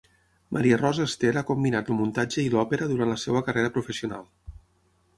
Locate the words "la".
3.15-3.21